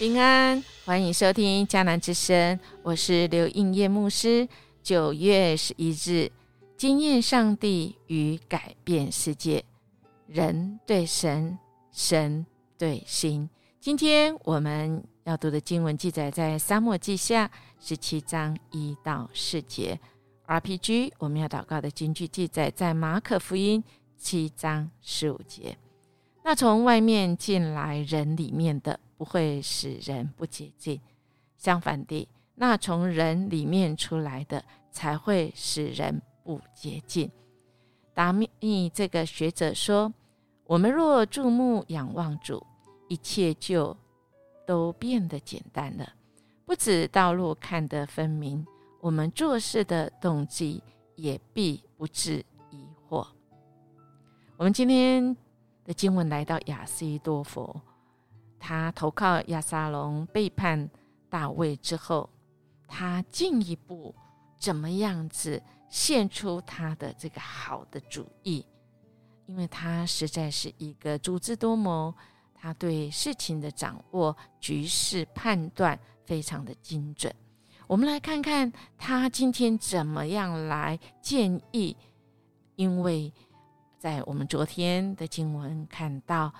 [0.00, 4.48] 平安，欢迎收听迦南之声，我是刘应叶牧师。
[4.82, 6.32] 九月十一日，
[6.74, 9.62] 经验上帝与改变世界，
[10.26, 11.58] 人对神，
[11.92, 12.46] 神
[12.78, 13.46] 对心。
[13.78, 20.00] 今天我们要读的经文记载在沙漠记下十七章一到四节。
[20.46, 23.84] RPG 我们要祷告的经句记载在马可福音
[24.16, 25.76] 七章十五节。
[26.42, 28.98] 那从外面进来人里面的。
[29.20, 30.98] 不会使人不洁净，
[31.58, 37.30] 相反地，那从人里面出来的才会使人不洁净。
[38.14, 38.48] 达密
[38.88, 40.10] 这个学者说
[40.64, 42.66] ：“我们若注目仰望主，
[43.08, 43.94] 一切就
[44.66, 46.14] 都变得简单了。
[46.64, 48.66] 不止道路看得分明，
[49.02, 50.82] 我们做事的动机
[51.14, 53.26] 也必不致疑惑。”
[54.56, 55.36] 我们今天
[55.84, 57.78] 的经文来到亚西多佛。
[58.62, 60.88] 他投靠亚撒龙，背叛
[61.30, 62.28] 大卫之后，
[62.86, 64.14] 他进一步
[64.58, 68.64] 怎么样子献出他的这个好的主意？
[69.46, 72.14] 因为他实在是一个足智多谋，
[72.54, 77.34] 他对事情的掌握、局势判断非常的精准。
[77.86, 81.96] 我们来看看他今天怎么样来建议，
[82.76, 83.32] 因为
[83.98, 86.52] 在我们昨天的经文看到。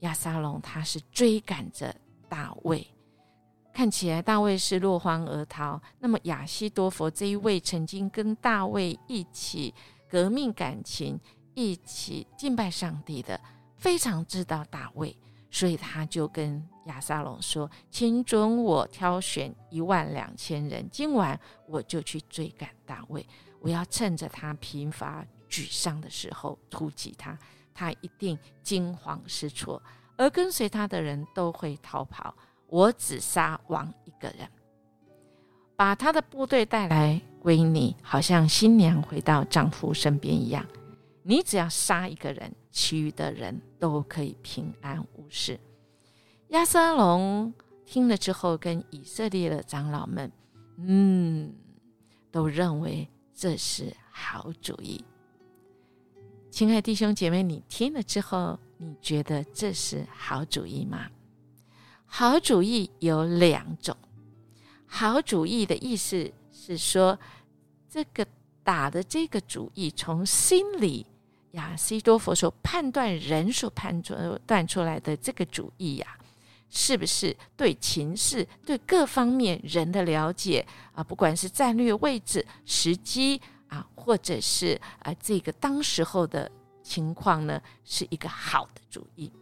[0.00, 1.94] 亚撒龙他是追赶着
[2.28, 2.86] 大卫，
[3.72, 5.80] 看起来大卫是落荒而逃。
[5.98, 9.74] 那么亚西多佛这一位曾经跟大卫一起
[10.08, 11.18] 革命感情、
[11.54, 13.40] 一起敬拜上帝的，
[13.76, 15.16] 非常知道大卫，
[15.50, 23.26] 所以他就跟亚撒龙说：“请准我挑选一万两千人，今晚我就去追赶大卫。
[23.60, 27.36] 我要趁着他疲乏沮丧的时候突击他。”
[27.76, 29.82] 他一定惊慌失措，
[30.16, 32.34] 而跟随他的人都会逃跑。
[32.68, 34.48] 我只杀王一个人，
[35.76, 40.66] 把他的部队带来归你，好像新娘回到丈夫身边一样。
[41.22, 45.60] 你只要杀一个人，其余的人都可以平安无事。
[46.48, 47.52] 亚撒龙
[47.84, 50.32] 听了之后，跟以色列的长老们，
[50.78, 51.54] 嗯，
[52.30, 55.04] 都认为这是好主意。
[56.56, 61.06] 亲爱弟兄姐妹，你听了之后，你觉得这是好主意吗？
[62.06, 63.94] 好主意有两种。
[64.86, 67.18] 好主意的意思是说，
[67.90, 68.26] 这个
[68.64, 71.04] 打的这个主意，从心里
[71.50, 74.02] 亚西多佛所判断人所判
[74.46, 76.06] 断出来的这个主意呀，
[76.70, 81.04] 是不是对情势、对各方面人的了解啊？
[81.04, 83.42] 不管是战略位置、时机。
[83.94, 86.50] 或者是啊，这个当时候的
[86.82, 89.32] 情况呢，是一个好的主意。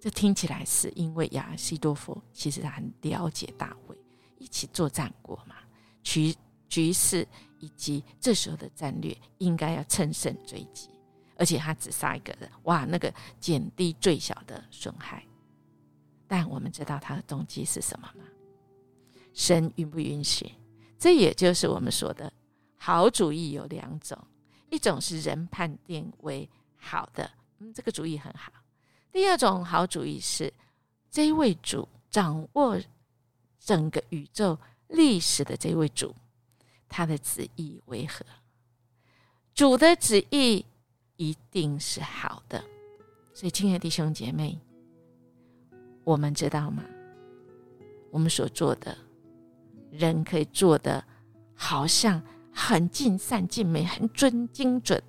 [0.00, 3.96] 这听起来是因为亚西多夫其实他很了解大卫，
[4.38, 5.56] 一起作战过嘛，
[6.02, 6.34] 局
[6.68, 7.26] 局势
[7.58, 10.90] 以及这时候的战略应该要乘胜追击，
[11.36, 15.24] 而且他只杀一个人，哇，那个减低最小的损害。
[16.28, 18.24] 但我们知道他的动机是什么吗？
[19.32, 20.52] 神允不允许？
[20.98, 22.32] 这也就是我们说的。
[22.76, 24.16] 好主意有两种，
[24.70, 28.52] 一种是人判定为好的，嗯，这个主意很好；
[29.10, 30.52] 第二种好主意是
[31.10, 32.78] 这位主掌握
[33.58, 34.56] 整个宇宙
[34.88, 36.14] 历史的这位主，
[36.88, 38.24] 他的旨意为何？
[39.54, 40.64] 主的旨意
[41.16, 42.62] 一定是好的。
[43.32, 44.58] 所以，亲爱的弟兄姐妹，
[46.04, 46.84] 我们知道吗？
[48.10, 48.96] 我们所做的，
[49.90, 51.04] 人可以做的，
[51.54, 52.22] 好像。
[52.58, 55.00] 很尽善尽美，很准精准。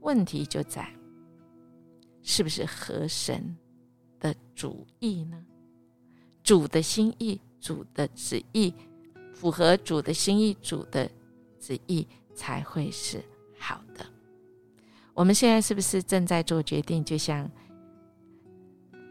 [0.00, 0.86] 问题就在，
[2.22, 3.56] 是不是合神
[4.20, 5.42] 的主意呢？
[6.44, 8.74] 主的心意，主的旨意，
[9.32, 11.10] 符合主的心意，主的
[11.58, 13.24] 旨意才会是
[13.58, 14.04] 好的。
[15.14, 17.02] 我们现在是不是正在做决定？
[17.02, 17.50] 就像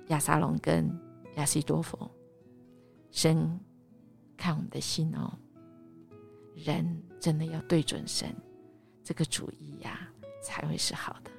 [0.10, 0.88] 亚沙龙跟
[1.36, 2.12] 亚西多佛，
[3.10, 3.60] 神
[4.38, 5.33] 看我们的心哦。
[6.54, 8.35] 人真的要对准神，
[9.03, 10.09] 这个主意呀，
[10.44, 11.29] 才会是好的；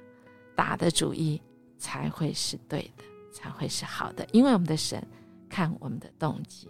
[0.55, 1.41] 打的主意
[1.77, 3.03] 才会是对的，
[3.33, 4.25] 才会是好的。
[4.31, 5.05] 因为我们的神
[5.49, 6.69] 看我们的动机，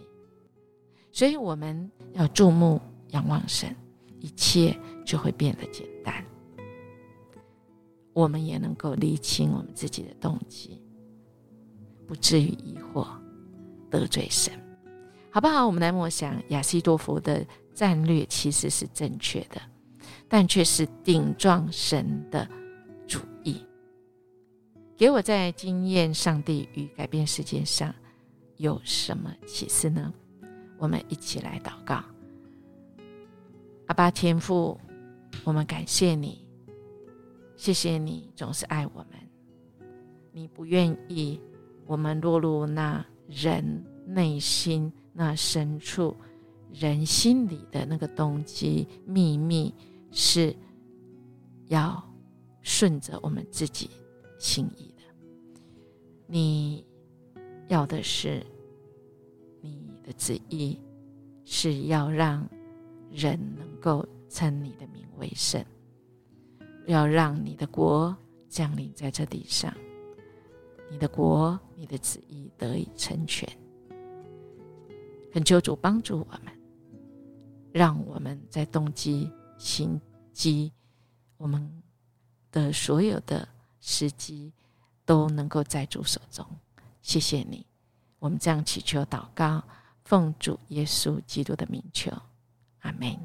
[1.12, 2.80] 所以我们要注目
[3.10, 3.74] 仰望神，
[4.18, 4.76] 一切
[5.06, 6.12] 就会变得简单。
[8.12, 10.82] 我们也能够理清我们自己的动机，
[12.08, 13.06] 不至于疑惑
[13.88, 14.52] 得罪神，
[15.30, 15.64] 好不好？
[15.64, 17.46] 我们来默想亚西多夫的。
[17.74, 19.60] 战略其实是正确的，
[20.28, 22.48] 但却是顶撞神的
[23.06, 23.60] 主意。
[24.96, 27.92] 给我在经验上帝与改变世界上
[28.56, 30.14] 有什么启示呢？
[30.78, 32.02] 我们一起来祷告。
[33.86, 34.80] 阿爸天父，
[35.42, 36.46] 我们感谢你，
[37.56, 39.88] 谢谢你总是爱我们，
[40.32, 41.40] 你不愿意
[41.86, 46.16] 我们落入那人内心那深处
[46.74, 49.72] 人心里的那个动机秘密，
[50.10, 50.54] 是
[51.68, 52.02] 要
[52.60, 53.88] 顺着我们自己
[54.38, 55.02] 心意的。
[56.26, 56.84] 你
[57.68, 58.44] 要的是
[59.60, 60.78] 你的旨意，
[61.44, 62.46] 是要让。
[63.16, 65.64] 人能够称你的名为圣，
[66.86, 68.16] 要让你的国
[68.48, 69.72] 降临在这地上，
[70.90, 73.48] 你的国、你的旨意得以成全。
[75.32, 76.52] 恳求主帮助我们，
[77.74, 79.28] 让我们在动机、
[79.58, 80.00] 行
[80.32, 80.70] 机、
[81.36, 81.82] 我们
[82.52, 83.48] 的所有的
[83.80, 84.52] 时机
[85.04, 86.46] 都能够在主手中。
[87.02, 87.66] 谢谢你，
[88.20, 89.64] 我们这样祈求祷告，
[90.04, 92.12] 奉主耶稣基督的名求。
[92.82, 93.18] 阿门。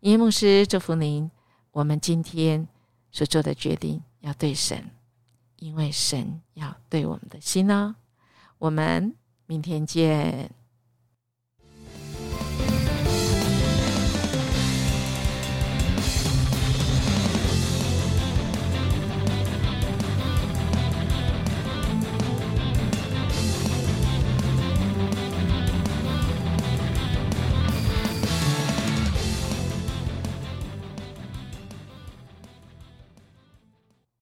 [0.00, 1.30] 耶牧师祝福您。
[1.70, 2.66] 我们今天
[3.12, 4.82] 所做的决定要对神，
[5.56, 7.94] 因为神要对我们的心呢。
[8.56, 10.57] 我们明天见。